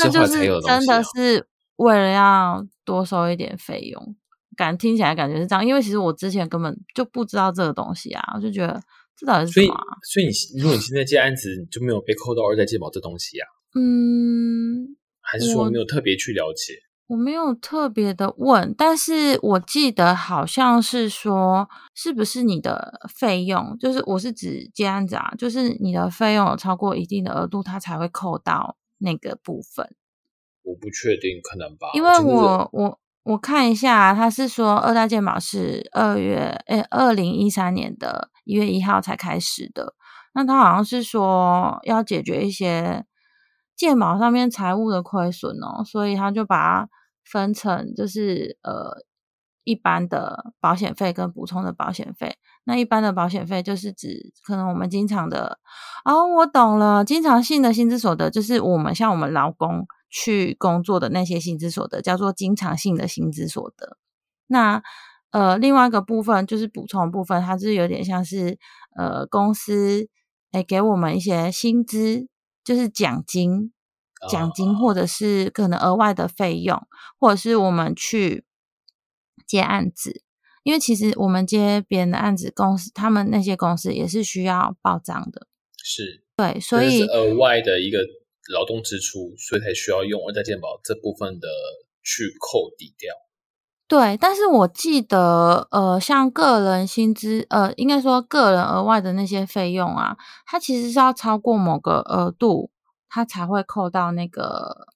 [0.00, 4.16] 那就是真有的是为了要多收一点费用，
[4.56, 5.64] 感听起来感觉是这样。
[5.64, 8.80] 因为其实我之前根本就不知道这个东西啊，我就觉得
[9.16, 13.46] 这到底是什么、啊？，所以你如果你现在接案子，你就没有被扣到二代鉴宝这东西啊？
[13.76, 16.74] 嗯，还是说没有特别去了解？
[17.06, 29.94] 我没有特别的问，但是我记得好像是说，是不是你的费用，就是我是指接案子啊，就是你的费用有超过一定的额度，它才会扣到那个部分。
[30.62, 31.88] 我不确定，可能吧。
[31.92, 39.94] 因为我我我看一下，他是说二代健保是二月诶二零一三年的一月一号才开始的，
[40.32, 43.04] 那他好像是说要解决一些。
[43.76, 46.88] 健保上面财务的亏损哦，所以他就把它
[47.24, 49.02] 分成就是呃
[49.64, 52.36] 一般的保险费跟补充的保险费。
[52.66, 55.58] 那一般的保险费就是指可能我们经常的
[56.04, 63.98] 哦，我懂了，经常性的薪资所得就是我们像我们劳工去工作的那些薪资所得，叫做经常性的薪资所得。
[64.46, 64.82] 那
[65.30, 68.58] 呃另外一个部分就是补充部分，它是有点像是
[68.96, 70.08] 呃公司
[70.52, 72.28] 诶给我们一些薪资。
[72.64, 73.72] 就是奖金、
[74.28, 76.80] 奖金，或者是可能额外的费用，
[77.20, 78.44] 或者是我们去
[79.46, 80.22] 接案子，
[80.62, 85.46] 因为其实我们接别人的案子，公司他们那些公司也是需要报账的，
[85.82, 87.98] 是对，所以额外的一个
[88.52, 91.48] 劳动支出，所以才需要用二代健保这部分的
[92.02, 93.14] 去扣抵掉。
[93.86, 100.16] 对，但是我记得，呃，像个人薪资，呃，应该说个人额外的那些费用啊，
[100.46, 102.70] 它其实是要超过某个额度，
[103.10, 104.86] 它才会扣到那个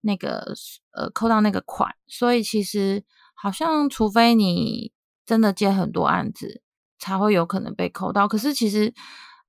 [0.00, 0.54] 那个
[0.92, 1.90] 呃，扣到那个款。
[2.06, 3.04] 所以其实
[3.34, 4.92] 好像，除非你
[5.26, 6.62] 真的接很多案子，
[7.00, 8.28] 才会有可能被扣到。
[8.28, 8.94] 可是其实。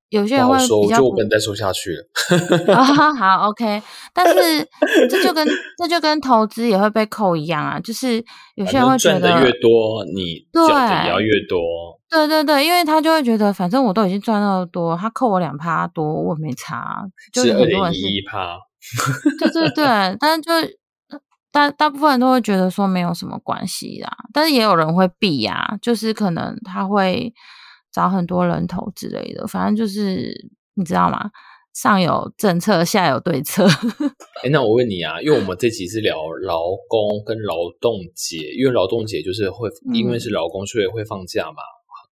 [0.09, 2.05] 有些人会比较，我不能再说下去了。
[3.17, 3.81] 好，OK，
[4.13, 4.67] 但是
[5.09, 5.45] 这就跟
[5.77, 8.23] 这就跟投资也会被扣一样啊，就是
[8.55, 10.63] 有些人会觉得越多，你对
[11.03, 11.59] 也要越多。
[12.07, 17.03] 对对对，因为他就会觉得，反正我都已经赚那么多，他扣我两趴多，我没差。
[17.33, 18.57] 就是很多人是一趴。
[19.39, 19.85] 对对对，
[20.19, 20.51] 但是就
[21.51, 27.33] 大大部分人都会觉得说没有什么关系啦，但是也有人会避呀，就是可能他会。
[27.95, 31.31] 找很多人头之类的，反正就是你知道吗？
[31.73, 33.65] 上有政策，下有对策。
[34.43, 41.63] 哎，那我问你啊，因为我们这集是聊劳工跟劳动节，因为劳动节就是会因为是劳工，所以会放假嘛，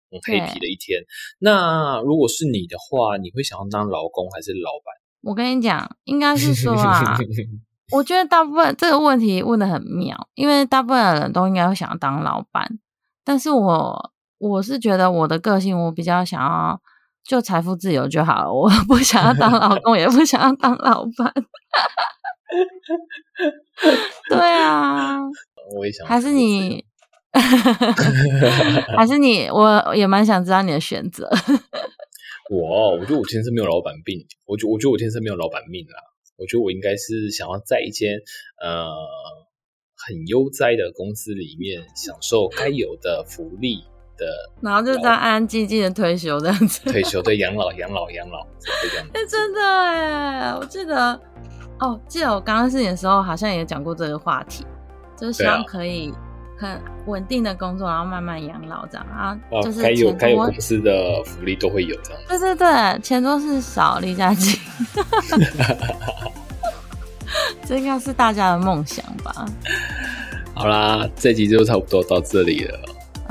[0.09, 1.03] 很黑皮的一天。
[1.41, 4.95] 那如果是你的话，你会想要当劳工还是老板？
[5.23, 7.17] 我跟你讲，应该是说啊，
[7.91, 12.79] 我觉得大部分这个问题问的很妙，因为大部分的人都应该会想要当老板，
[13.25, 14.13] 但是我。
[14.51, 16.81] 我是觉得我的个性，我比较想要
[17.25, 21.33] 就财富自由就好了，我 不想要当 老公，也不想要当老板。
[24.29, 25.21] 对啊，
[25.77, 26.85] 我也想，还是你，
[28.97, 31.31] 还是你，我也蛮想知道你的选择。
[32.51, 35.95] 我，我觉得我天生没有老板病，我觉我觉得我天生没有老板命啦。
[36.37, 38.19] 我觉得我应该是想要在一间
[38.61, 38.91] 呃
[39.95, 43.85] 很悠哉的公司里面，享受该有的福利。
[44.61, 49.07] 然后就这样安安静静的退休这样子，退休对 养老养老养老这样。
[49.15, 51.21] 哎，真的哎，我记得
[51.81, 54.65] 哦，记得我刚刚是你的时候好像也讲过这个话题，
[55.19, 56.13] 就是希望可以
[56.57, 59.37] 很稳定的工作，然后慢慢养老这样啊。
[59.63, 62.21] 就是该有该有公司的福利都会有这样。
[62.29, 64.57] 对对对，钱多事少离家近，
[67.67, 69.45] 这应该是大家的梦想吧。
[70.55, 72.79] 好啦，这集就差不多到这里了。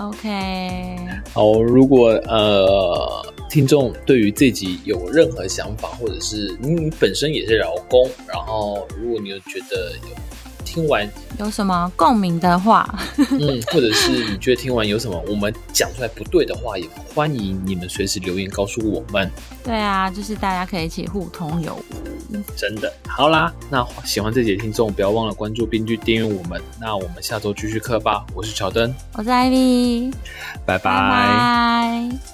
[0.01, 0.97] OK，
[1.31, 10.15] 好，如果呃听众对于这集有任何想法，或者是你本身也是劳工，然后如果你又觉得有。
[10.71, 11.05] 听完
[11.37, 19.29] 有什么共鸣的话， 嗯，或者是你觉得听完有什么我们讲出来不对的话，也欢迎你们随时留言告诉我们。
[19.65, 22.41] 对啊，就是大家可以一起互通有无。
[22.55, 26.61] 真的，好啦，那喜欢这节听众不要忘了关注并去订阅我们。
[26.79, 28.25] 那我们下周继续课吧。
[28.33, 30.09] 我是乔登，我是艾米，
[30.65, 32.30] 拜拜。